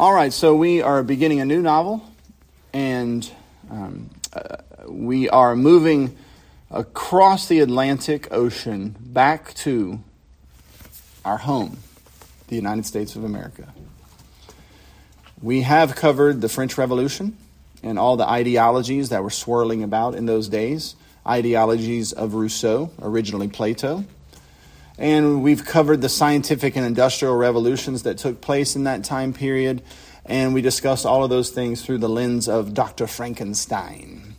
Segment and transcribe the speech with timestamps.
[0.00, 2.02] All right, so we are beginning a new novel,
[2.72, 3.30] and
[3.70, 4.56] um, uh,
[4.88, 6.16] we are moving
[6.70, 10.02] across the Atlantic Ocean back to
[11.22, 11.80] our home,
[12.48, 13.74] the United States of America.
[15.42, 17.36] We have covered the French Revolution
[17.82, 20.96] and all the ideologies that were swirling about in those days,
[21.26, 24.06] ideologies of Rousseau, originally Plato.
[25.00, 29.82] And we've covered the scientific and industrial revolutions that took place in that time period.
[30.26, 33.06] And we discussed all of those things through the lens of Dr.
[33.06, 34.34] Frankenstein.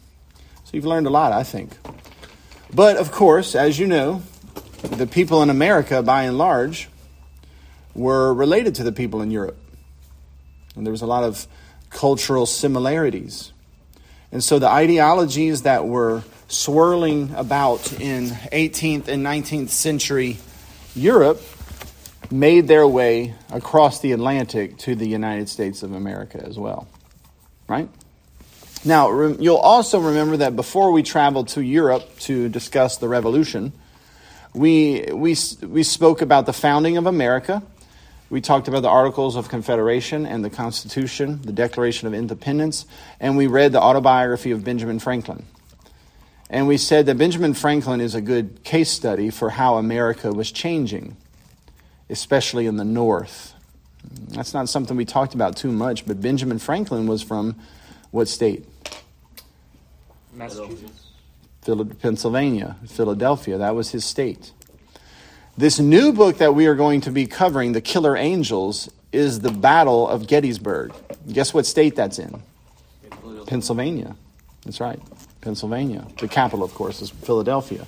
[0.64, 1.72] So you've learned a lot, I think.
[2.72, 4.22] But of course, as you know,
[4.84, 6.90] the people in America, by and large,
[7.96, 9.58] were related to the people in Europe.
[10.76, 11.48] And there was a lot of
[11.90, 13.52] cultural similarities.
[14.32, 20.38] And so the ideologies that were swirling about in 18th and 19th century
[20.96, 21.42] Europe
[22.30, 26.88] made their way across the Atlantic to the United States of America as well.
[27.68, 27.90] Right?
[28.84, 33.74] Now, you'll also remember that before we traveled to Europe to discuss the revolution,
[34.54, 37.62] we, we, we spoke about the founding of America.
[38.30, 42.86] We talked about the Articles of Confederation and the Constitution, the Declaration of Independence,
[43.20, 45.46] and we read the autobiography of Benjamin Franklin.
[46.52, 50.52] And we said that Benjamin Franklin is a good case study for how America was
[50.52, 51.16] changing,
[52.10, 53.54] especially in the North.
[54.28, 57.56] That's not something we talked about too much, but Benjamin Franklin was from
[58.12, 58.66] what state?
[60.34, 61.08] Massachusetts.
[62.00, 63.58] Pennsylvania, Philadelphia.
[63.58, 64.52] That was his state.
[65.58, 69.52] This new book that we are going to be covering, The Killer Angels, is the
[69.52, 70.92] Battle of Gettysburg.
[71.32, 72.42] Guess what state that's in?
[73.46, 74.16] Pennsylvania.
[74.66, 75.00] That's right.
[75.42, 76.08] Pennsylvania.
[76.20, 77.86] The capital, of course, is Philadelphia.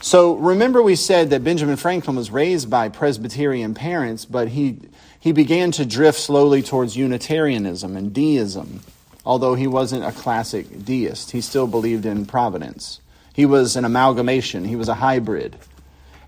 [0.00, 4.78] So remember, we said that Benjamin Franklin was raised by Presbyterian parents, but he,
[5.18, 8.80] he began to drift slowly towards Unitarianism and deism,
[9.26, 11.32] although he wasn't a classic deist.
[11.32, 13.00] He still believed in providence.
[13.34, 15.56] He was an amalgamation, he was a hybrid.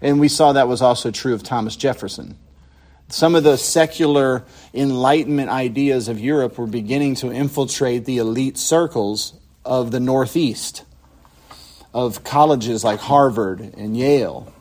[0.03, 2.37] And we saw that was also true of Thomas Jefferson.
[3.09, 9.35] Some of the secular Enlightenment ideas of Europe were beginning to infiltrate the elite circles
[9.65, 10.85] of the Northeast,
[11.95, 14.53] of colleges like Harvard and Yale.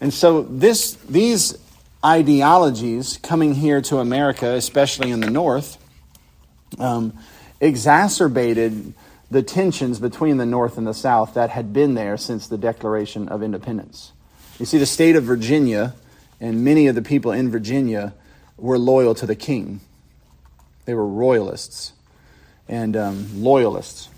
[0.00, 1.56] And so this, these
[2.04, 5.76] ideologies coming here to America, especially in the North,
[6.78, 7.16] um,
[7.60, 8.94] exacerbated
[9.30, 13.28] the tensions between the North and the South that had been there since the Declaration
[13.28, 14.12] of Independence.
[14.58, 15.94] You see, the state of Virginia
[16.40, 18.14] and many of the people in Virginia
[18.56, 19.80] were loyal to the king.
[20.86, 21.92] They were royalists
[22.70, 24.08] and um, loyalists.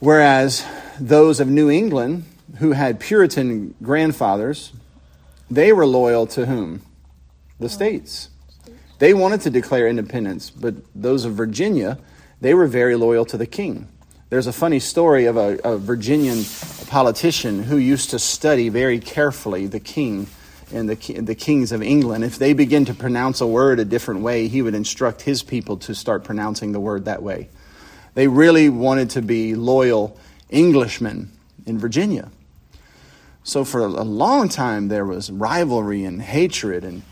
[0.00, 0.66] Whereas
[0.98, 2.24] those of New England
[2.58, 4.72] who had Puritan grandfathers,
[5.48, 6.82] they were loyal to whom?
[7.60, 8.28] The states.
[8.98, 11.98] They wanted to declare independence, but those of Virginia,
[12.40, 13.88] they were very loyal to the king.
[14.28, 16.44] There's a funny story of a, a Virginian
[16.88, 20.26] politician who used to study very carefully the king
[20.72, 24.20] and the, the kings of England, if they begin to pronounce a word a different
[24.20, 27.48] way, he would instruct his people to start pronouncing the word that way.
[28.14, 30.18] They really wanted to be loyal
[30.50, 31.30] Englishmen
[31.66, 32.30] in Virginia.
[33.44, 37.02] So for a long time, there was rivalry and hatred, and,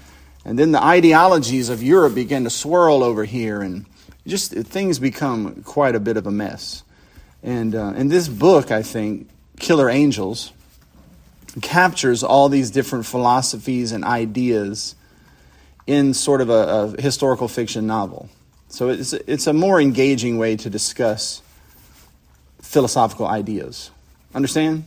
[0.45, 3.87] and then the ideologies of Europe began to swirl over here, and
[4.27, 6.85] just things become quite a bit of a mess.
[7.43, 9.29] And uh, in this book, I think,
[9.59, 10.53] Killer Angels,
[11.61, 14.95] captures all these different philosophies and ideas
[15.87, 18.29] in sort of a, a, historical fiction novel.
[18.69, 21.43] So it's, it's a more engaging way to discuss
[22.63, 23.91] philosophical ideas.
[24.35, 24.85] Understand?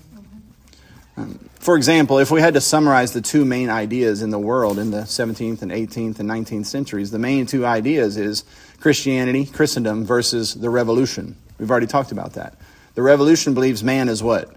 [1.18, 4.80] Um, for example, if we had to summarize the two main ideas in the world
[4.80, 8.44] in the 17th and 18th and 19th centuries, the main two ideas is
[8.80, 11.36] Christianity, Christendom, versus the revolution.
[11.60, 12.58] We've already talked about that.
[12.96, 14.56] The revolution believes man is what?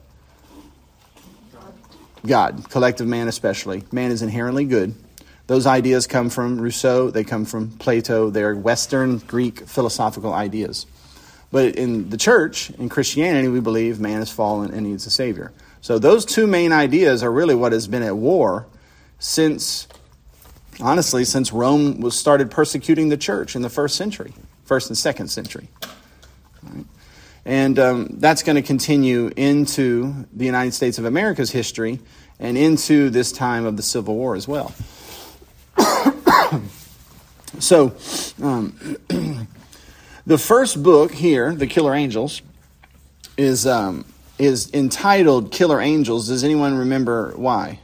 [2.27, 3.85] God, collective man especially.
[3.93, 4.95] Man is inherently good.
[5.47, 10.87] Those ideas come from Rousseau, they come from Plato, they're Western Greek philosophical ideas.
[11.53, 15.53] But in the church, in Christianity, we believe man is fallen and needs a Savior.
[15.81, 18.67] So those two main ideas are really what has been at war
[19.21, 19.87] since,
[20.81, 24.33] honestly, since Rome was started persecuting the church in the first century,
[24.65, 25.69] first and second century.
[27.47, 32.01] And um, that's going to continue into the United States of America's history
[32.41, 34.75] and into this time of the Civil War as well.
[37.61, 37.95] so,
[38.43, 38.99] um,
[40.27, 42.43] the first book here, The Killer Angels,
[43.37, 44.05] is, um,
[44.41, 46.27] is entitled Killer Angels.
[46.27, 47.79] Does anyone remember why?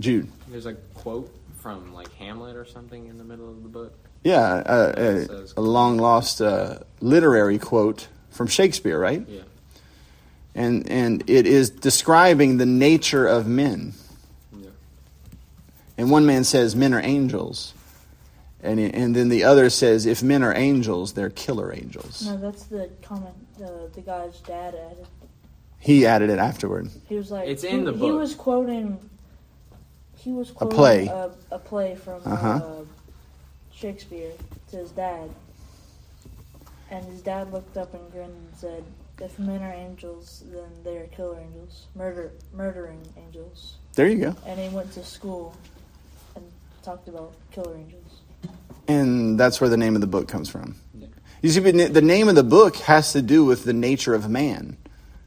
[0.00, 0.28] Jude.
[0.48, 3.96] There's a quote from like Hamlet or something in the middle of the book.
[4.24, 9.24] Yeah, uh, a, a long lost uh, literary quote from Shakespeare, right?
[9.28, 9.40] Yeah.
[10.54, 13.94] And and it is describing the nature of men.
[14.56, 14.68] Yeah.
[15.98, 17.72] And one man says men are angels.
[18.62, 22.24] And, and then the other says if men are angels, they're killer angels.
[22.24, 25.06] No, that's the comment uh, the guy's dad added.
[25.80, 26.88] He added it afterward.
[27.06, 28.98] He was like, It's he, in the He was quoting.
[30.16, 31.06] He was quoting play.
[31.08, 32.48] a, a play from Uh-huh.
[32.48, 32.84] uh,
[33.74, 34.30] Shakespeare
[34.70, 35.28] to his dad,
[36.90, 38.84] and his dad looked up and grinned and said,
[39.20, 44.36] "If men are angels, then they are killer angels, murder murdering angels." There you go.
[44.46, 45.54] And he went to school
[46.34, 46.44] and
[46.82, 48.20] talked about killer angels.
[48.86, 50.76] And that's where the name of the book comes from.
[50.98, 51.06] Yeah.
[51.42, 54.28] You see, but the name of the book has to do with the nature of
[54.28, 54.76] man.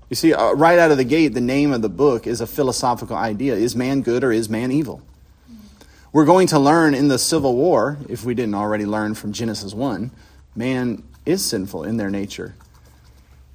[0.09, 2.47] You see, uh, right out of the gate, the name of the book is a
[2.47, 3.55] philosophical idea.
[3.55, 5.01] Is man good or is man evil?
[6.13, 9.73] We're going to learn in the Civil War, if we didn't already learn from Genesis
[9.73, 10.09] 1,
[10.55, 12.55] man is sinful in their nature.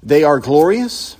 [0.01, 1.17] They are glorious.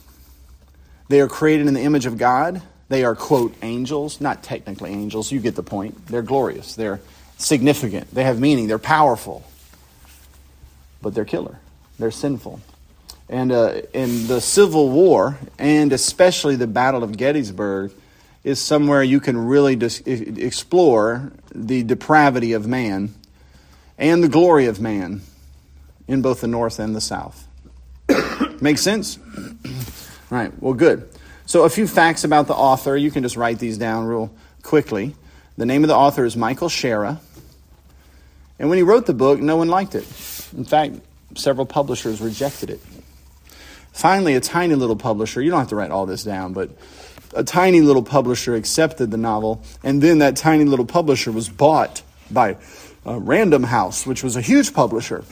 [1.10, 2.62] They are created in the image of God.
[2.90, 4.22] They are, quote, angels.
[4.22, 5.32] Not technically angels.
[5.32, 6.08] You get the point.
[6.08, 6.76] They're glorious.
[6.76, 7.02] They're
[7.38, 8.14] significant.
[8.14, 8.68] They have meaning.
[8.68, 9.44] They're powerful.
[11.02, 11.60] But they're killer.
[11.98, 12.62] They're sinful.
[13.30, 17.94] And uh, in the Civil War, and especially the Battle of Gettysburg,
[18.44, 23.14] is somewhere you can really dis- explore the depravity of man
[23.98, 25.22] and the glory of man
[26.08, 27.48] in both the North and the South.
[28.62, 29.20] Make sense?
[30.32, 31.10] All right, well, good.
[31.46, 32.96] So, a few facts about the author.
[32.96, 35.16] You can just write these down real quickly.
[35.58, 37.20] The name of the author is Michael Shaara.
[38.58, 40.06] And when he wrote the book, no one liked it.
[40.56, 40.96] In fact,
[41.36, 42.80] several publishers rejected it.
[43.92, 46.70] Finally, a tiny little publisher, you don't have to write all this down, but
[47.36, 52.02] a tiny little publisher accepted the novel, and then that tiny little publisher was bought
[52.32, 52.56] by
[53.06, 55.24] uh, Random House, which was a huge publisher.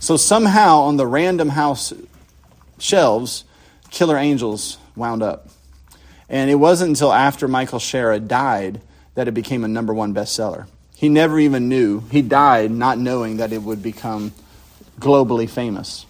[0.00, 1.92] So somehow on the Random House
[2.78, 3.44] shelves,
[3.90, 5.48] Killer Angels wound up.
[6.26, 8.80] And it wasn't until after Michael Shaara died
[9.14, 10.66] that it became a number one bestseller.
[10.96, 12.00] He never even knew.
[12.10, 14.32] He died not knowing that it would become
[14.98, 16.06] globally famous.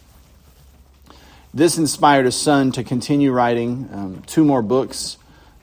[1.52, 5.16] This inspired his son to continue writing um, two more books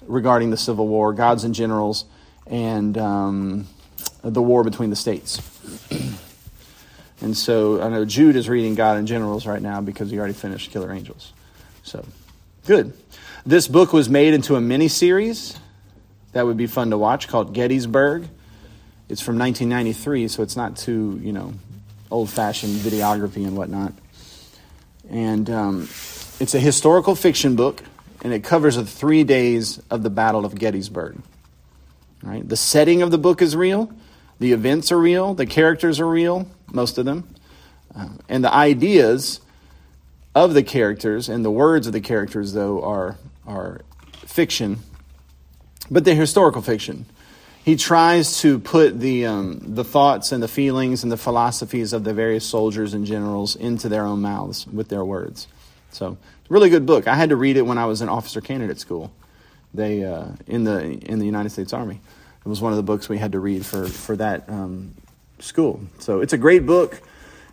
[0.05, 2.03] regarding the Civil War Gods and Generals
[2.45, 3.67] and um,
[4.21, 5.41] the War Between the States.
[7.21, 10.33] and so I know Jude is reading God and Generals right now because he already
[10.33, 11.33] finished Killer Angels.
[11.83, 12.05] So,
[12.65, 12.93] good.
[13.45, 15.57] This book was made into a mini series
[16.33, 18.27] that would be fun to watch called Gettysburg.
[19.09, 21.53] It's from 1993, so it's not too, you know,
[22.11, 23.93] old fashioned videography and whatnot.
[25.09, 25.81] And um,
[26.39, 27.81] it's a historical fiction book,
[28.21, 31.17] and it covers the three days of the Battle of Gettysburg.
[32.21, 32.47] Right?
[32.47, 33.91] The setting of the book is real,
[34.39, 37.33] the events are real, the characters are real, most of them,
[37.95, 39.41] uh, and the ideas
[40.35, 43.17] of the characters and the words of the characters, though, are
[43.47, 43.81] are
[44.25, 44.79] fiction,
[45.89, 47.05] but they're historical fiction.
[47.63, 52.03] He tries to put the um, the thoughts and the feelings and the philosophies of
[52.03, 55.47] the various soldiers and generals into their own mouths with their words.
[55.91, 56.17] So,
[56.49, 57.07] really good book.
[57.07, 59.11] I had to read it when I was in officer candidate school.
[59.73, 61.99] They uh, in the in the United States Army.
[62.47, 64.95] It was one of the books we had to read for for that um,
[65.39, 65.81] school.
[65.99, 67.01] So it's a great book,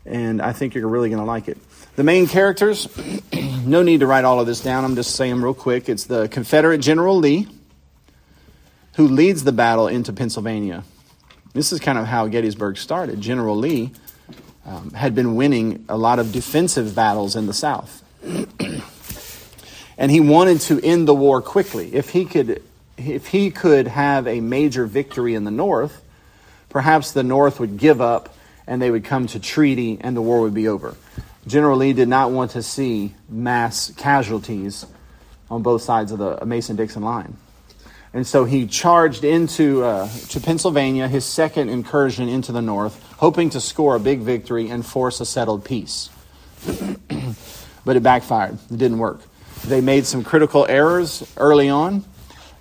[0.06, 1.58] and I think you're really going to like it.
[1.96, 2.86] The main characters.
[3.66, 4.84] no need to write all of this down.
[4.84, 5.88] I'm just saying them real quick.
[5.88, 7.48] It's the Confederate General Lee
[8.94, 10.84] who leads the battle into Pennsylvania.
[11.54, 13.20] This is kind of how Gettysburg started.
[13.20, 13.90] General Lee
[14.64, 18.04] um, had been winning a lot of defensive battles in the South.
[19.98, 21.92] and he wanted to end the war quickly.
[21.92, 22.62] If he could
[22.96, 26.02] if he could have a major victory in the North,
[26.68, 28.34] perhaps the North would give up
[28.66, 30.96] and they would come to treaty and the war would be over.
[31.46, 34.86] General Lee did not want to see mass casualties
[35.50, 37.36] on both sides of the Mason-Dixon line.
[38.14, 43.50] And so he charged into uh, to Pennsylvania, his second incursion into the north, hoping
[43.50, 46.10] to score a big victory and force a settled peace.
[47.84, 48.56] but it backfired.
[48.70, 49.20] It didn't work.
[49.66, 52.04] They made some critical errors early on.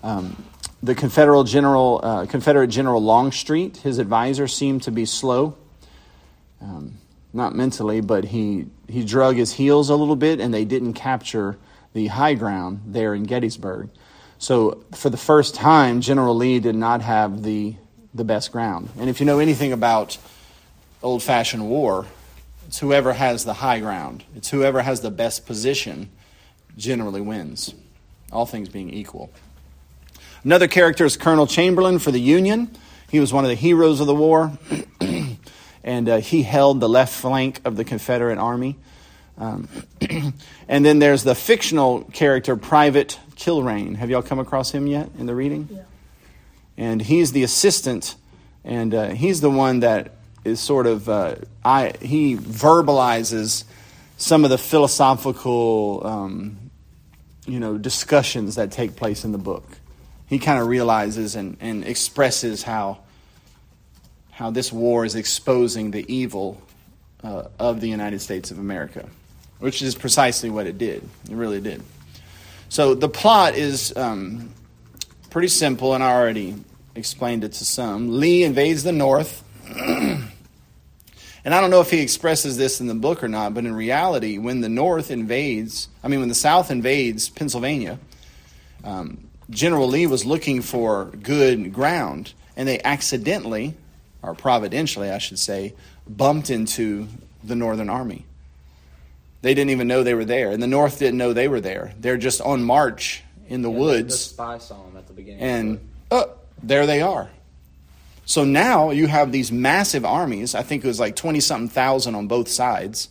[0.03, 0.43] Um,
[0.83, 5.57] the Confederate General, uh, Confederate General Longstreet, his advisor, seemed to be slow.
[6.61, 6.95] Um,
[7.31, 11.57] not mentally, but he, he drug his heels a little bit, and they didn't capture
[11.93, 13.89] the high ground there in Gettysburg.
[14.37, 17.75] So, for the first time, General Lee did not have the,
[18.13, 18.89] the best ground.
[18.99, 20.17] And if you know anything about
[21.01, 22.05] old fashioned war,
[22.67, 26.09] it's whoever has the high ground, it's whoever has the best position
[26.77, 27.73] generally wins,
[28.31, 29.31] all things being equal.
[30.43, 32.69] Another character is Colonel Chamberlain for the Union.
[33.09, 34.51] He was one of the heroes of the war,
[35.83, 38.75] and uh, he held the left flank of the Confederate Army.
[39.37, 39.69] Um,
[40.67, 43.95] and then there's the fictional character, Private Kilrain.
[43.95, 45.69] Have y'all come across him yet in the reading?
[45.71, 45.83] Yeah.
[46.75, 48.15] And he's the assistant,
[48.65, 50.11] and uh, he's the one that
[50.43, 53.63] is sort of, uh, I, he verbalizes
[54.17, 56.69] some of the philosophical, um,
[57.45, 59.63] you know, discussions that take place in the book.
[60.27, 62.99] He kind of realizes and, and expresses how,
[64.31, 66.61] how this war is exposing the evil
[67.23, 69.07] uh, of the United States of America,
[69.59, 71.07] which is precisely what it did.
[71.29, 71.83] It really did.
[72.69, 74.51] So the plot is um,
[75.29, 76.55] pretty simple, and I already
[76.95, 78.19] explained it to some.
[78.19, 79.43] Lee invades the North.
[79.67, 80.25] and
[81.45, 84.37] I don't know if he expresses this in the book or not, but in reality,
[84.37, 87.99] when the North invades, I mean, when the South invades Pennsylvania,
[88.83, 93.75] um, General Lee was looking for good ground, and they accidentally,
[94.21, 95.73] or providentially, I should say,
[96.07, 97.07] bumped into
[97.43, 98.25] the Northern Army.
[99.41, 101.93] They didn't even know they were there, and the North didn't know they were there.
[101.99, 105.41] They're just on march in the Yeah, woods, The spy saw them at the beginning.
[105.41, 105.79] and
[106.11, 106.31] oh,
[106.61, 107.29] there they are.
[108.25, 110.55] So now you have these massive armies.
[110.55, 113.09] I think it was like 20 something thousand on both sides.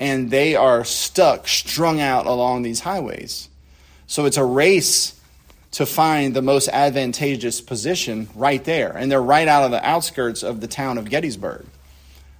[0.00, 3.48] And they are stuck, strung out along these highways.
[4.08, 5.15] So it's a race
[5.76, 8.96] to find the most advantageous position right there.
[8.96, 11.66] And they're right out of the outskirts of the town of Gettysburg.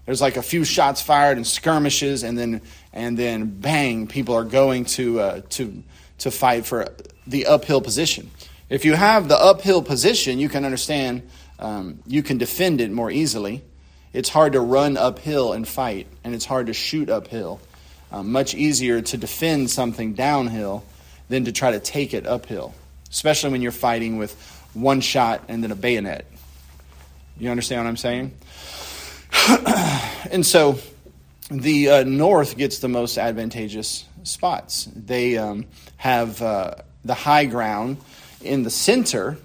[0.07, 2.62] There's like a few shots fired and skirmishes, and then
[2.95, 5.83] and then bang, people are going to uh, to
[6.21, 6.88] to fight for
[7.26, 8.31] the uphill position.
[8.71, 11.28] If you have the uphill position, you can understand
[11.59, 13.62] um, you can defend it more easily.
[14.14, 17.61] It's hard to run uphill and fight, and it's hard to shoot uphill.
[18.11, 20.85] Um, much easier to defend something downhill
[21.28, 22.73] than to try to take it uphill,
[23.16, 24.35] especially when you're fighting with
[24.75, 26.26] one shot and then a bayonet.
[27.38, 28.32] You understand what I'm saying?
[30.30, 30.78] and so
[31.50, 34.90] the uh, North gets the most advantageous spots.
[34.94, 35.64] They um,
[35.96, 36.75] have uh,
[37.06, 37.96] the high ground
[38.42, 39.38] in the center,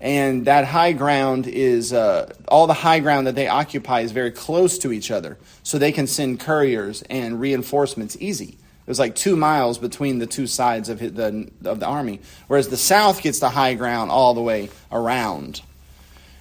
[0.00, 4.30] and that high ground is uh, all the high ground that they occupy is very
[4.30, 8.56] close to each other, so they can send couriers and reinforcements easy.
[8.86, 12.76] There's like two miles between the two sides of the of the army, whereas the
[12.76, 15.60] South gets the high ground all the way around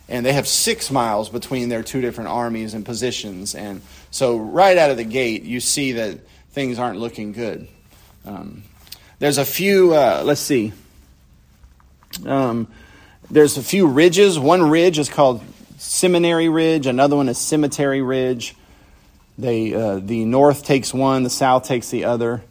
[0.07, 3.55] and they have six miles between their two different armies and positions.
[3.55, 6.19] And so, right out of the gate, you see that
[6.51, 7.67] things aren't looking good.
[8.25, 8.63] Um,
[9.19, 10.73] there's a few, uh, let's see,
[12.25, 12.67] um,
[13.31, 14.37] there's a few ridges.
[14.37, 15.41] One ridge is called
[15.77, 18.55] Seminary Ridge, another one is Cemetery Ridge.
[19.37, 22.41] They, uh, the north takes one, the south takes the other.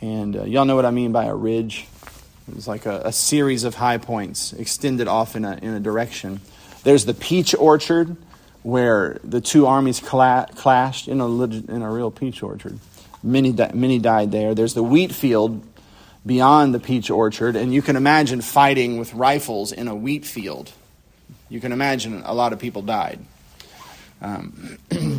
[0.00, 1.86] And uh, y'all know what I mean by a ridge.
[2.54, 6.40] It's like a, a series of high points extended off in a, in a direction.
[6.84, 8.16] There's the peach orchard
[8.62, 12.78] where the two armies cla- clashed in a, leg- in a real peach orchard.
[13.22, 14.54] Many, di- many died there.
[14.54, 15.64] There's the wheat field
[16.24, 20.72] beyond the peach orchard, and you can imagine fighting with rifles in a wheat field.
[21.48, 23.20] You can imagine a lot of people died.
[24.20, 24.78] Um,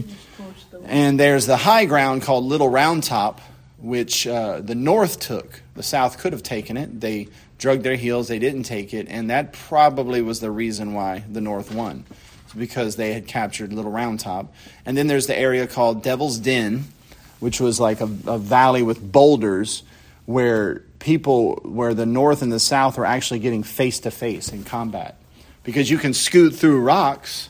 [0.88, 3.42] and there's the high ground called Little Round Top,
[3.80, 5.62] which uh, the North took.
[5.76, 7.00] The South could have taken it.
[7.00, 7.28] They
[7.58, 8.28] drug their heels.
[8.28, 12.06] They didn't take it, and that probably was the reason why the North won,
[12.58, 14.54] because they had captured Little Round Top.
[14.86, 16.86] And then there's the area called Devil's Den,
[17.40, 19.84] which was like a, a valley with boulders,
[20.26, 24.64] where people, where the North and the South were actually getting face to face in
[24.64, 25.16] combat,
[25.64, 27.50] because you can scoot through rocks,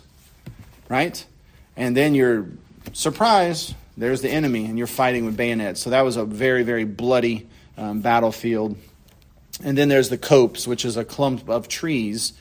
[0.89, 1.25] right?
[1.75, 2.47] And then you're
[2.93, 5.81] surprised, there's the enemy, and you're fighting with bayonets.
[5.81, 8.77] So that was a very, very bloody um, battlefield.
[9.63, 12.33] And then there's the copse, which is a clump of trees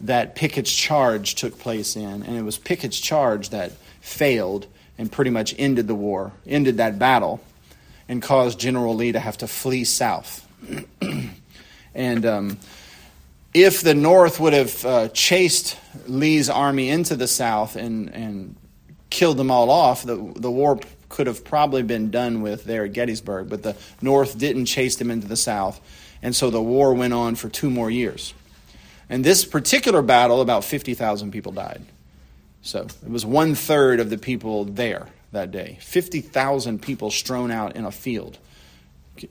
[0.00, 2.22] that Pickett's charge took place in.
[2.22, 4.66] And it was Pickett's charge that failed
[4.98, 7.42] and pretty much ended the war, ended that battle,
[8.08, 10.46] and caused General Lee to have to flee south.
[11.94, 12.58] and um,
[13.52, 18.56] if the North would have uh, chased Lee's army into the South and, and
[19.10, 22.92] killed them all off, the, the war could have probably been done with there at
[22.92, 23.48] Gettysburg.
[23.48, 25.80] But the North didn't chase them into the South,
[26.22, 28.34] and so the war went on for two more years.
[29.08, 31.82] And this particular battle, about 50,000 people died.
[32.62, 35.78] So it was one third of the people there that day.
[35.80, 38.38] 50,000 people strewn out in a field.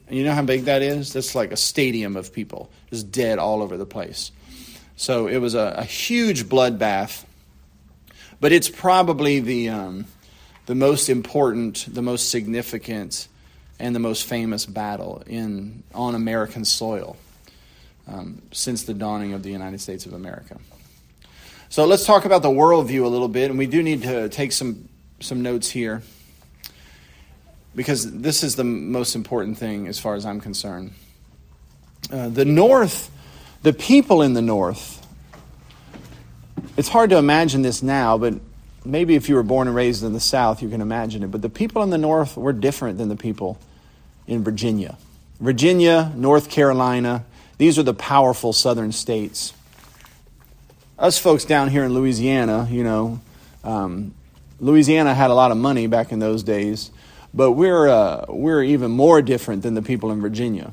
[0.09, 1.13] You know how big that is?
[1.13, 4.31] That's like a stadium of people just dead all over the place.
[4.95, 7.25] So it was a, a huge bloodbath,
[8.45, 10.05] but it's probably the, um,
[10.67, 13.27] the most important, the most significant,
[13.79, 17.17] and the most famous battle in, on American soil
[18.07, 20.59] um, since the dawning of the United States of America.
[21.69, 24.51] So let's talk about the worldview a little bit, and we do need to take
[24.51, 24.89] some
[25.21, 26.03] some notes here
[27.75, 30.93] because this is the most important thing as far as I'm concerned.
[32.11, 33.09] Uh, the North,
[33.63, 34.94] the people in the North,
[36.77, 38.35] it's hard to imagine this now, but
[38.83, 41.31] maybe if you were born and raised in the South, you can imagine it.
[41.31, 43.57] But the people in the North were different than the people
[44.27, 44.97] in Virginia.
[45.39, 47.25] Virginia, North Carolina,
[47.57, 49.53] these are the powerful southern states.
[50.97, 53.19] Us folks down here in Louisiana, you know,
[53.63, 54.13] um,
[54.59, 56.91] Louisiana had a lot of money back in those days,
[57.33, 60.71] but we're, uh, we're even more different than the people in Virginia.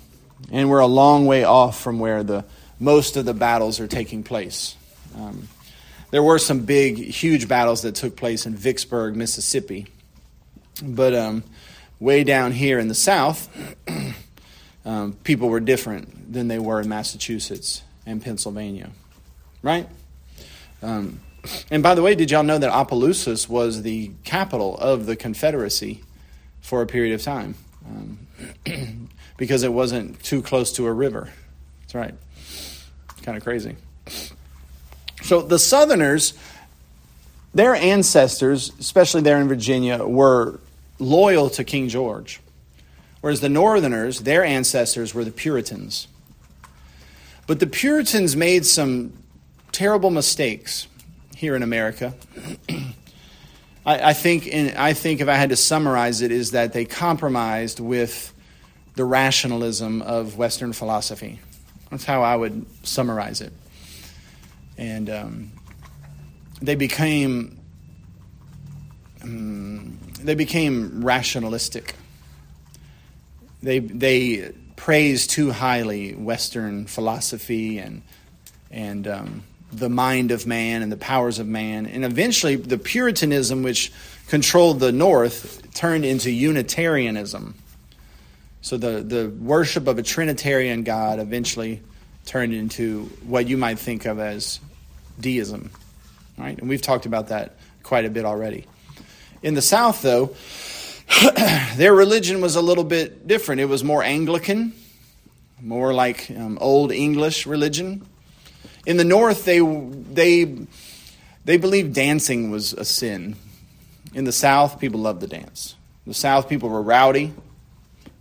[0.53, 2.45] And we're a long way off from where the,
[2.79, 4.77] most of the battles are taking place.
[5.17, 5.49] Um,
[6.13, 9.87] there were some big, huge battles that took place in Vicksburg, Mississippi.
[10.83, 11.43] But um,
[11.99, 13.49] way down here in the South,
[14.85, 18.91] um, people were different than they were in Massachusetts and Pennsylvania.
[19.63, 19.89] Right?
[20.83, 21.21] Um,
[21.71, 26.05] and by the way, did y'all know that Opelousas was the capital of the Confederacy
[26.61, 27.55] for a period of time?
[27.87, 31.31] Um, because it wasn't too close to a river.
[31.81, 32.15] That's right.
[33.23, 33.77] Kind of crazy.
[35.23, 36.35] So the Southerners,
[37.55, 40.61] their ancestors, especially there in Virginia, were
[40.99, 42.41] loyal to King George.
[43.21, 46.09] Whereas the Northerners, their ancestors were the Puritans.
[47.47, 49.13] But the Puritans made some
[49.71, 50.89] terrible mistakes
[51.37, 52.15] here in America.
[53.87, 56.85] I, I, think in, I think if I had to summarize it, is that they
[56.85, 58.33] compromised with
[58.95, 61.41] the rationalism of Western philosophy.
[61.91, 63.53] That's how I would summarize it.
[64.79, 65.53] And um,
[66.61, 67.59] they became
[69.23, 71.95] um, they became rationalistic.
[73.63, 78.03] They they praised too highly Western philosophy and
[78.71, 83.63] and um, the mind of man and the powers of man, and eventually the Puritanism,
[83.63, 83.93] which
[84.29, 87.55] controlled the North, turned into Unitarianism.
[88.61, 91.83] So the the worship of a Trinitarian God eventually
[92.27, 94.61] turned into what you might think of as
[95.21, 95.71] deism.
[96.39, 96.59] Right?
[96.59, 98.67] And we've talked about that quite a bit already.
[99.43, 100.35] In the South, though,
[101.77, 103.61] their religion was a little bit different.
[103.61, 104.73] It was more Anglican,
[105.61, 108.07] more like um, Old English religion.
[108.87, 110.67] In the North, they, they,
[111.45, 113.37] they believed dancing was a sin.
[114.15, 115.77] In the South, people loved to dance.
[116.07, 117.33] The South, people were rowdy,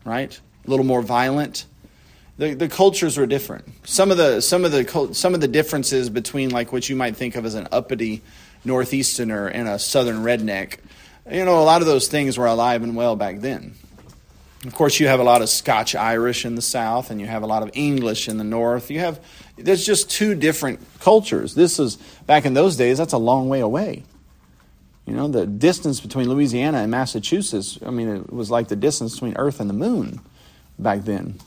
[0.06, 0.40] right?
[0.66, 1.66] A little more violent
[2.38, 3.66] the, the cultures were different.
[3.88, 7.16] Some of the some of the some of the differences between like what you might
[7.16, 8.22] think of as an uppity
[8.64, 10.78] northeasterner and a southern redneck,
[11.30, 13.76] you know, a lot of those things were alive and well back then.
[14.66, 17.42] Of course, you have a lot of Scotch Irish in the South, and you have
[17.42, 18.92] a lot of English in the North.
[18.92, 19.20] You have
[19.58, 21.56] there's just two different cultures.
[21.56, 22.98] This is back in those days.
[22.98, 24.04] That's a long way away.
[25.06, 27.78] You know, the distance between Louisiana and Massachusetts.
[27.86, 30.22] I mean, it was like the distance between Earth and the Moon
[30.80, 31.40] back then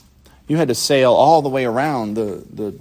[0.47, 2.79] you had to sail all the way around the, the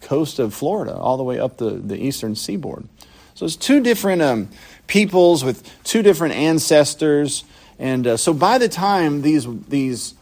[0.00, 2.86] coast of Florida, all the way up the, the eastern seaboard.
[3.34, 4.48] So it's two different um,
[4.86, 7.44] peoples with two different ancestors.
[7.78, 10.14] And uh, so by the time these, these,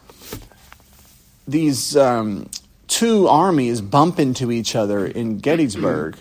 [1.47, 2.49] these um,
[2.87, 6.17] two armies bump into each other in Gettysburg,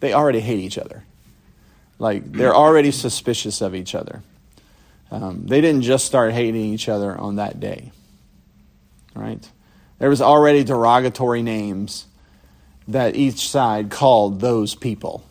[0.00, 1.04] they already hate each other.
[1.98, 4.22] Like, they're already suspicious of each other.
[5.10, 7.92] Um, they didn't just start hating each other on that day.
[9.14, 9.48] Right?
[9.98, 12.06] There was already derogatory names
[12.88, 15.24] that each side called those people.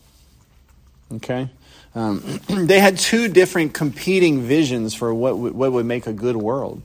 [1.13, 1.49] Okay?
[1.95, 6.35] Um, they had two different competing visions for what, w- what would make a good
[6.35, 6.81] world.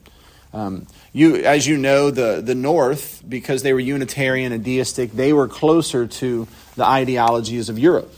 [0.53, 5.33] Um, you, as you know, the, the North, because they were Unitarian and deistic, they
[5.33, 8.13] were closer to the ideologies of Europe.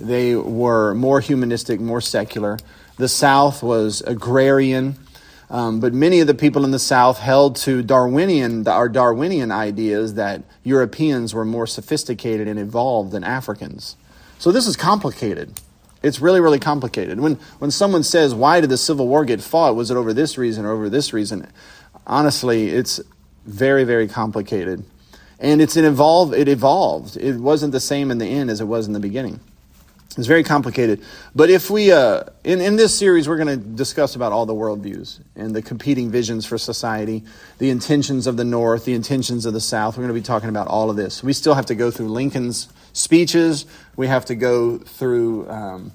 [0.00, 2.58] They were more humanistic, more secular.
[2.96, 4.96] The South was agrarian
[5.52, 10.14] um, but many of the people in the South held to Darwinian, our Darwinian ideas
[10.14, 13.96] that Europeans were more sophisticated and evolved than Africans.
[14.38, 15.60] So this is complicated.
[16.02, 17.20] It's really, really complicated.
[17.20, 19.76] When, when someone says, why did the Civil War get fought?
[19.76, 21.46] Was it over this reason or over this reason?
[22.06, 22.98] Honestly, it's
[23.44, 24.82] very, very complicated.
[25.38, 27.18] And it's an evolve, it evolved.
[27.18, 29.38] It wasn't the same in the end as it was in the beginning.
[30.18, 31.02] It's very complicated.
[31.34, 34.54] But if we, uh, in, in this series, we're going to discuss about all the
[34.54, 37.24] worldviews and the competing visions for society,
[37.58, 39.96] the intentions of the North, the intentions of the South.
[39.96, 41.22] We're going to be talking about all of this.
[41.22, 43.64] We still have to go through Lincoln's speeches.
[43.96, 45.92] We have to go through um,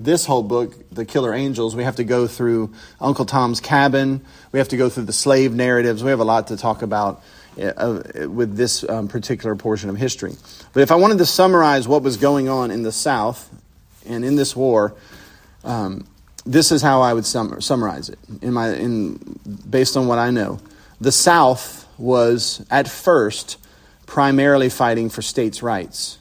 [0.00, 1.76] this whole book, The Killer Angels.
[1.76, 4.24] We have to go through Uncle Tom's Cabin.
[4.50, 6.02] We have to go through the slave narratives.
[6.02, 7.22] We have a lot to talk about
[8.28, 10.34] with this um, particular portion of history.
[10.72, 13.50] But if I wanted to summarize what was going on in the South
[14.06, 14.94] and in this war,
[15.64, 16.06] um,
[16.46, 19.18] this is how I would sum- summarize it in my, in,
[19.68, 20.58] based on what I know.
[21.00, 23.58] The South was at first
[24.06, 26.18] primarily fighting for states' rights,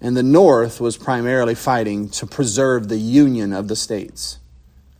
[0.00, 4.38] and the North was primarily fighting to preserve the union of the states.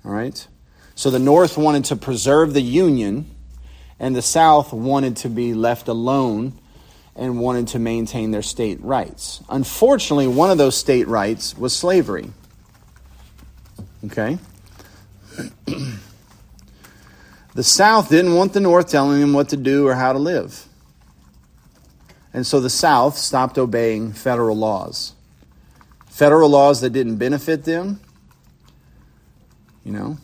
[0.05, 0.47] All right?
[0.95, 3.31] So the North wanted to preserve the union,
[4.03, 6.53] and the South wanted to be left alone
[7.15, 9.45] and wanted to maintain their state rights.
[9.49, 12.29] Unfortunately, one of those state rights was slavery.
[14.05, 14.39] Okay?
[17.55, 20.67] the South didn't want the North telling them what to do or how to live.
[22.35, 25.13] And so the South stopped obeying federal laws.
[26.09, 28.01] Federal laws that didn't benefit them,
[29.85, 30.19] you know,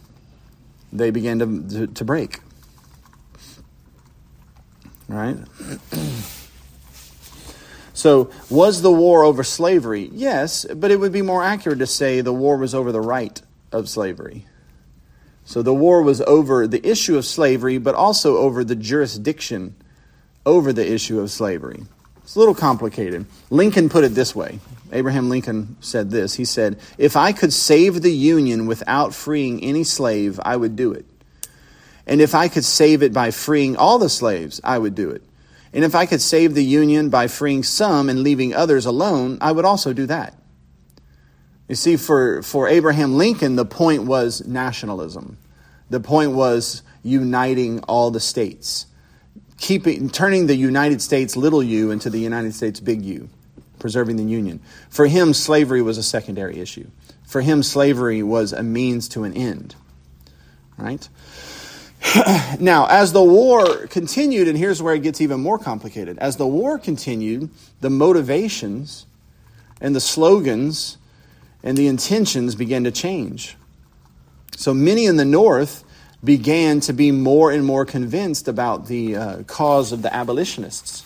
[0.93, 2.41] they began to, to, to break.
[5.09, 5.37] Right?
[7.95, 10.11] so, was the war over slavery?
[10.13, 13.41] Yes, but it would be more accurate to say the war was over the right
[13.73, 14.47] of slavery.
[15.45, 19.75] So, the war was over the issue of slavery, but also over the jurisdiction
[20.45, 21.83] over the issue of slavery.
[22.23, 23.27] It's a little complicated.
[23.51, 24.61] Lincoln put it this way
[24.93, 26.35] Abraham Lincoln said this.
[26.35, 30.93] He said, If I could save the Union without freeing any slave, I would do
[30.93, 31.07] it.
[32.09, 35.23] And if I could save it by freeing all the slaves, I would do it.
[35.73, 39.53] And if I could save the Union by freeing some and leaving others alone, I
[39.53, 40.35] would also do that.
[41.69, 45.37] You see, for, for Abraham Lincoln, the point was nationalism.
[45.91, 48.87] The point was uniting all the states
[49.59, 53.29] keeping, turning the United States little u into the United States big U,
[53.79, 54.61] preserving the Union.
[54.89, 56.89] For him, slavery was a secondary issue.
[57.27, 59.75] For him, slavery was a means to an end.
[60.79, 61.09] Right?
[62.61, 66.19] now, as the war continued, and here's where it gets even more complicated.
[66.19, 69.07] As the war continued, the motivations
[69.81, 70.97] and the slogans
[71.63, 73.57] and the intentions began to change.
[74.57, 75.85] So many in the North
[76.25, 81.05] began to be more and more convinced about the uh, cause of the abolitionists.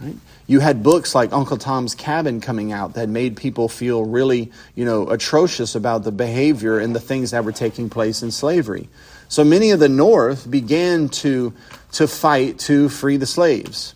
[0.00, 0.16] Right?
[0.46, 4.84] You had books like Uncle Tom's Cabin coming out that made people feel really, you
[4.84, 8.88] know, atrocious about the behavior and the things that were taking place in slavery.
[9.30, 11.54] So many of the North began to,
[11.92, 13.94] to fight to free the slaves.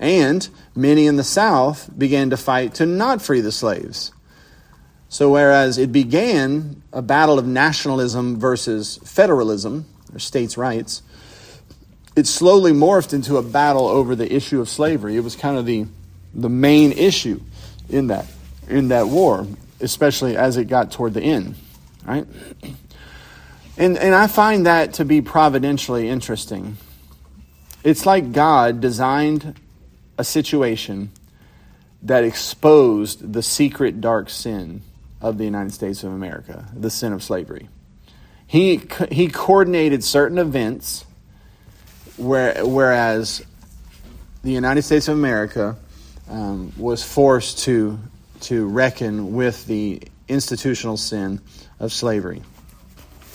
[0.00, 4.12] And many in the South began to fight to not free the slaves.
[5.10, 11.02] So, whereas it began a battle of nationalism versus federalism, or states' rights,
[12.16, 15.16] it slowly morphed into a battle over the issue of slavery.
[15.16, 15.84] It was kind of the,
[16.32, 17.42] the main issue
[17.90, 18.24] in that,
[18.68, 19.46] in that war,
[19.80, 21.56] especially as it got toward the end.
[22.06, 22.26] Right?
[23.76, 26.76] And, and I find that to be providentially interesting.
[27.82, 29.58] It's like God designed
[30.18, 31.10] a situation
[32.02, 34.82] that exposed the secret dark sin
[35.20, 37.68] of the United States of America, the sin of slavery.
[38.46, 41.06] He, he coordinated certain events,
[42.16, 43.42] where, whereas
[44.42, 45.76] the United States of America
[46.28, 47.98] um, was forced to,
[48.42, 51.40] to reckon with the institutional sin
[51.80, 52.42] of slavery.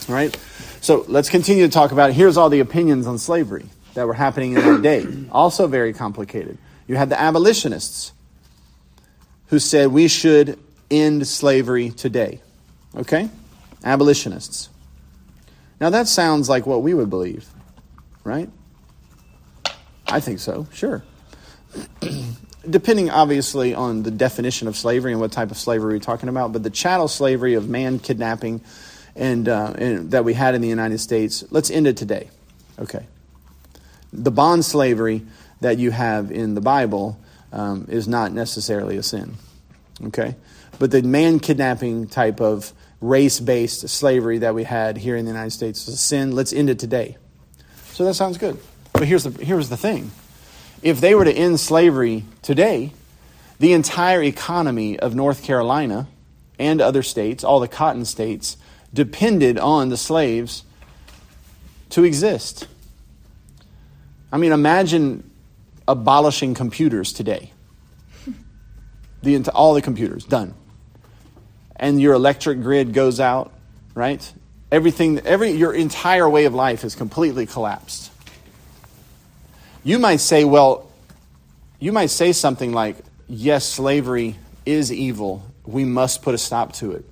[0.08, 0.38] All right?
[0.82, 2.14] So let's continue to talk about.
[2.14, 5.06] Here's all the opinions on slavery that were happening in that day.
[5.32, 6.58] Also, very complicated.
[6.88, 8.14] You had the abolitionists
[9.48, 12.42] who said we should end slavery today.
[12.96, 13.30] Okay?
[13.84, 14.70] Abolitionists.
[15.80, 17.48] Now that sounds like what we would believe,
[18.24, 18.50] right?
[20.08, 21.04] I think so, sure.
[22.70, 26.52] Depending, obviously, on the definition of slavery and what type of slavery we're talking about,
[26.52, 28.62] but the chattel slavery of man kidnapping
[29.18, 32.30] and, uh, and that we had in the United States, let's end it today.
[32.80, 33.06] Okay.
[34.14, 35.24] The bond slavery
[35.62, 37.20] that you have in the Bible
[37.52, 39.36] um, is not necessarily a sin.
[40.06, 40.36] Okay?
[40.80, 45.32] But the man kidnapping type of race based slavery that we had here in the
[45.32, 46.34] United States is a sin.
[46.34, 47.18] Let's end it today.
[47.94, 48.60] So that sounds good.
[48.94, 50.12] But here's the, here's the thing
[50.84, 52.94] if they were to end slavery today,
[53.60, 56.08] the entire economy of North Carolina
[56.60, 58.58] and other states, all the cotton states,
[58.94, 60.64] depended on the slaves
[61.90, 62.68] to exist.
[64.32, 65.30] I mean, imagine
[65.88, 67.52] abolishing computers today.
[69.24, 70.54] The, all the computers, done
[71.80, 73.54] and your electric grid goes out,
[73.94, 74.34] right?
[74.72, 78.12] Everything, every, your entire way of life is completely collapsed.
[79.84, 80.92] You might say, well,
[81.80, 82.98] you might say something like,
[83.30, 85.46] yes, slavery is evil.
[85.66, 87.06] We must put a stop to it.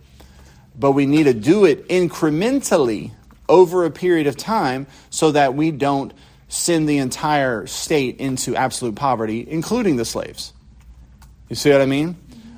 [0.77, 3.11] But we need to do it incrementally
[3.47, 6.13] over a period of time so that we don't
[6.47, 10.53] send the entire state into absolute poverty, including the slaves.
[11.49, 12.15] You see what I mean?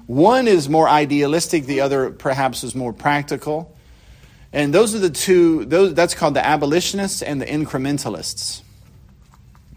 [0.08, 3.76] One is more idealistic, the other perhaps is more practical.
[4.54, 8.62] And those are the two, those, that's called the abolitionists and the incrementalists.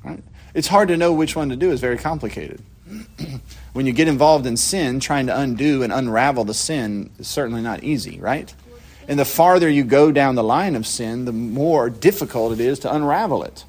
[0.05, 0.23] Right?
[0.55, 2.63] It's hard to know which one to do, it's very complicated.
[3.73, 7.63] when you get involved in sin, trying to undo and unravel the sin is certainly
[7.63, 8.53] not easy, right?
[9.09, 12.81] And the farther you go down the line of sin, the more difficult it is
[12.81, 13.65] to unravel it.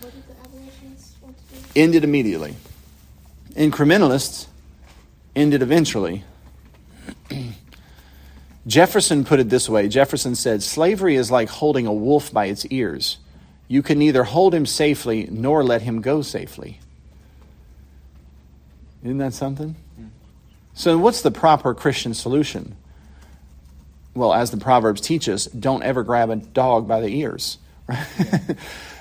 [0.00, 1.80] What did the abolitionists want to do?
[1.80, 2.56] Ended immediately.
[3.54, 4.46] Incrementalists
[5.34, 6.24] ended eventually.
[8.66, 12.66] Jefferson put it this way Jefferson said, Slavery is like holding a wolf by its
[12.66, 13.18] ears.
[13.68, 16.80] You can neither hold him safely nor let him go safely.
[19.02, 19.76] Isn't that something?
[20.74, 22.76] So, what's the proper Christian solution?
[24.14, 27.58] Well, as the Proverbs teach us, don't ever grab a dog by the ears.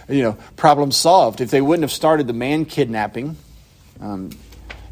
[0.10, 1.42] you know, problem solved.
[1.42, 3.36] If they wouldn't have started the man kidnapping
[4.00, 4.32] um,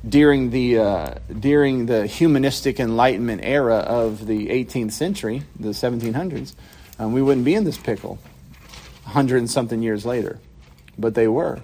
[0.08, 6.54] during the uh, during the humanistic Enlightenment era of the 18th century, the 1700s,
[7.00, 8.20] um, we wouldn't be in this pickle.
[9.06, 10.40] Hundred and something years later,
[10.98, 11.60] but they were.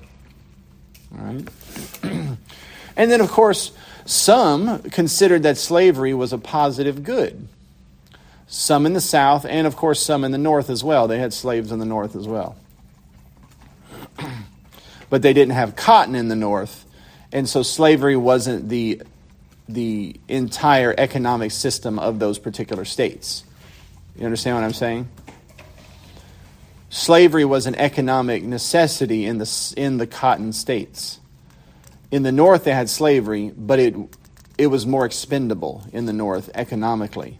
[1.18, 1.48] All right.
[2.96, 3.72] And then, of course,
[4.06, 7.48] some considered that slavery was a positive good.
[8.48, 11.08] Some in the South, and of course, some in the North as well.
[11.08, 12.58] They had slaves in the North as well.
[15.10, 16.86] but they didn't have cotton in the North,
[17.32, 19.02] and so slavery wasn't the,
[19.70, 23.46] the entire economic system of those particular states.
[24.18, 25.08] You understand what I'm saying?
[26.90, 31.21] Slavery was an economic necessity in the, in the cotton states
[32.12, 33.96] in the north they had slavery, but it
[34.58, 37.40] it was more expendable in the north economically.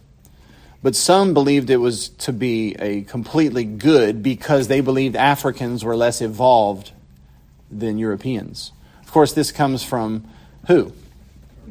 [0.82, 5.94] But some believed it was to be a completely good because they believed Africans were
[5.94, 6.90] less evolved
[7.70, 8.72] than Europeans.
[9.02, 10.26] Of course, this comes from
[10.66, 10.92] who?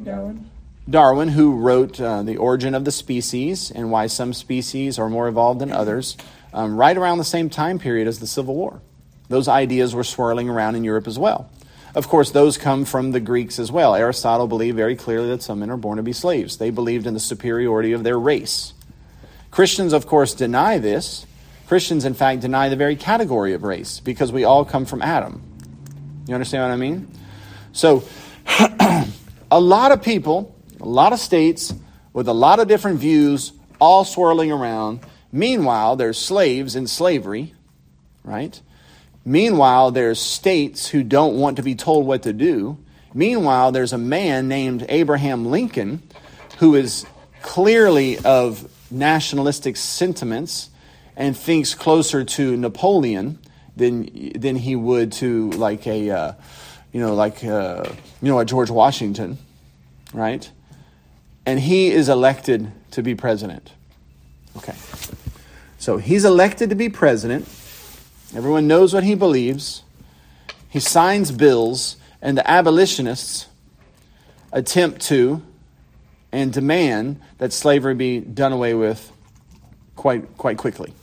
[0.02, 0.48] Darwin.
[0.88, 5.28] Darwin, who wrote uh, The Origin of the Species and Why Some Species Are More
[5.28, 6.16] Evolved Than Others,
[6.54, 8.80] um, right around the same time period as the Civil War.
[9.28, 11.50] Those ideas were swirling around in Europe as well.
[11.94, 13.94] Of course, those come from the Greeks as well.
[13.94, 16.56] Aristotle believed very clearly that some men are born to be slaves.
[16.56, 18.72] They believed in the superiority of their race.
[19.50, 21.26] Christians, of course, deny this.
[21.66, 25.42] Christians, in fact, deny the very category of race because we all come from Adam.
[26.26, 27.08] You understand what I mean?
[27.72, 28.04] So,
[29.50, 31.74] a lot of people, a lot of states
[32.14, 35.00] with a lot of different views all swirling around.
[35.30, 37.54] Meanwhile, there's slaves in slavery,
[38.24, 38.60] right?
[39.24, 42.78] Meanwhile, there's states who don't want to be told what to do.
[43.14, 46.02] Meanwhile, there's a man named Abraham Lincoln
[46.58, 47.06] who is
[47.42, 50.70] clearly of nationalistic sentiments
[51.16, 53.38] and thinks closer to Napoleon
[53.76, 56.32] than than he would to like a uh,
[56.92, 57.84] you know like uh,
[58.20, 59.38] you know a George Washington,
[60.12, 60.50] right?
[61.44, 63.72] And he is elected to be president.
[64.56, 64.74] Okay,
[65.78, 67.48] so he's elected to be president.
[68.34, 69.82] Everyone knows what he believes.
[70.68, 73.46] He signs bills, and the abolitionists
[74.52, 75.42] attempt to
[76.32, 79.12] and demand that slavery be done away with
[79.96, 80.94] quite, quite quickly.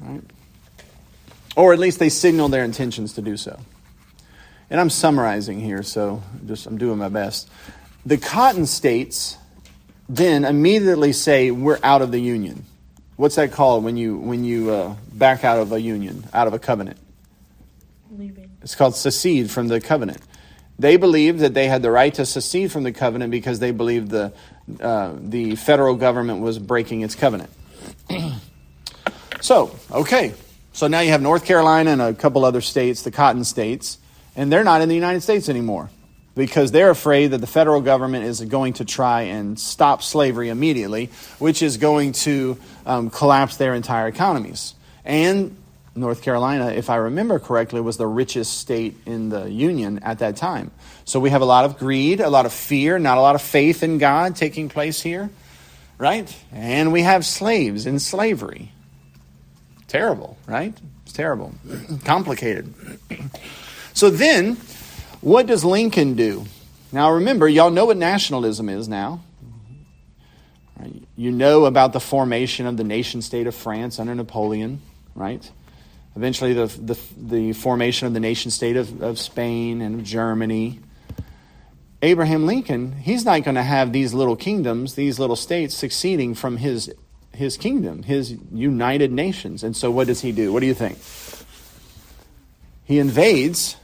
[0.00, 0.22] Right?
[1.56, 3.58] Or at least they signal their intentions to do so.
[4.70, 7.48] And I'm summarizing here, so just I'm doing my best.
[8.04, 9.36] The cotton states
[10.08, 12.64] then immediately say, We're out of the Union.
[13.16, 16.54] What's that called when you when you uh, back out of a union, out of
[16.54, 16.98] a covenant?
[18.10, 18.50] Leaving.
[18.62, 20.18] It's called secede from the covenant.
[20.78, 24.10] They believed that they had the right to secede from the covenant because they believed
[24.10, 24.34] the
[24.80, 27.50] uh, the federal government was breaking its covenant.
[29.40, 30.34] so, okay,
[30.74, 33.98] so now you have North Carolina and a couple other states, the Cotton states,
[34.34, 35.88] and they're not in the United States anymore
[36.36, 41.10] because they're afraid that the federal government is going to try and stop slavery immediately,
[41.38, 44.74] which is going to um, collapse their entire economies.
[45.04, 45.56] And
[45.96, 50.36] North Carolina, if I remember correctly, was the richest state in the Union at that
[50.36, 50.70] time.
[51.06, 53.40] So we have a lot of greed, a lot of fear, not a lot of
[53.40, 55.30] faith in God taking place here,
[55.96, 56.36] right?
[56.52, 58.72] And we have slaves in slavery.
[59.88, 60.74] Terrible, right?
[61.04, 61.54] It's terrible.
[62.04, 62.74] Complicated.
[63.94, 64.58] So then,
[65.26, 66.44] what does Lincoln do?
[66.92, 69.24] Now remember, y'all know what nationalism is now.
[71.16, 74.80] You know about the formation of the nation state of France under Napoleon,
[75.16, 75.50] right?
[76.14, 80.78] Eventually, the, the, the formation of the nation state of, of Spain and of Germany.
[82.02, 86.58] Abraham Lincoln, he's not going to have these little kingdoms, these little states succeeding from
[86.58, 86.94] his,
[87.34, 89.64] his kingdom, his United Nations.
[89.64, 90.52] And so, what does he do?
[90.52, 90.98] What do you think?
[92.84, 93.76] he invades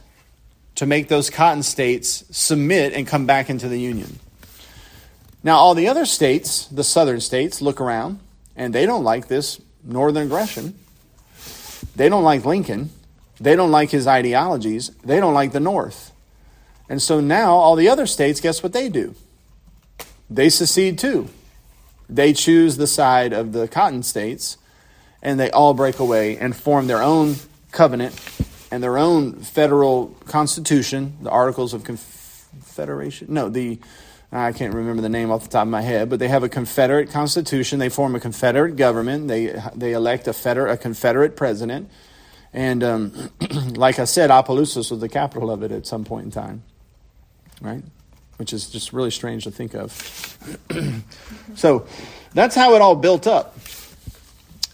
[0.75, 4.19] to make those cotton states submit and come back into the Union.
[5.43, 8.19] Now, all the other states, the southern states, look around
[8.55, 10.77] and they don't like this northern aggression.
[11.95, 12.91] They don't like Lincoln.
[13.39, 14.89] They don't like his ideologies.
[15.03, 16.11] They don't like the North.
[16.87, 19.15] And so now all the other states, guess what they do?
[20.29, 21.29] They secede too.
[22.09, 24.57] They choose the side of the cotton states
[25.21, 27.35] and they all break away and form their own
[27.71, 28.13] covenant
[28.73, 33.27] and their own federal constitution, the Articles of Confederation.
[33.29, 33.77] No, the
[34.31, 36.49] I can't remember the name off the top of my head, but they have a
[36.49, 37.77] Confederate constitution.
[37.77, 39.27] They form a Confederate government.
[39.27, 41.87] They they elect a feder, a Confederate president,
[42.51, 43.29] and um,
[43.75, 46.63] like I said, Opelousas was the capital of it at some point in time,
[47.61, 47.83] right?
[48.37, 49.91] Which is just really strange to think of.
[51.53, 51.85] so
[52.33, 53.55] that's how it all built up,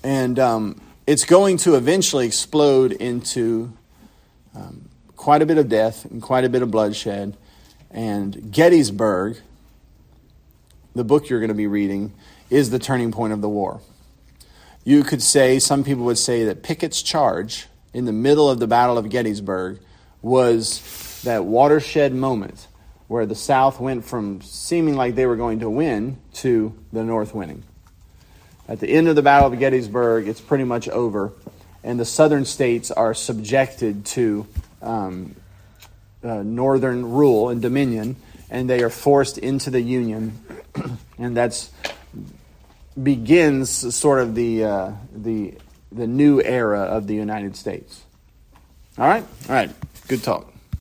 [0.06, 3.74] and um, it's going to eventually explode into
[4.56, 7.36] um, quite a bit of death and quite a bit of bloodshed.
[7.92, 9.38] And Gettysburg
[11.00, 12.14] the book you're going to be reading,
[12.50, 13.82] is the turning point of the war.
[14.84, 18.68] You could say, some people would say that Pickett's charge in the middle of the
[18.68, 19.80] Battle of Gettysburg
[20.22, 22.68] was that watershed moment
[23.08, 27.34] where the South went from seeming like they were going to win to the North
[27.34, 27.64] winning.
[28.68, 31.34] At the end of the Battle of Gettysburg, it's pretty much over,
[31.84, 34.48] and the Southern states are subjected to
[34.82, 35.36] um,
[36.24, 38.16] uh, Northern rule and dominion,
[38.50, 40.38] and they are forced into the Union
[41.18, 41.72] and that's
[43.02, 45.54] begins sort of the uh, the
[45.92, 48.04] the new era of the United States.
[48.98, 49.72] All right, all right,
[50.08, 50.49] good talk.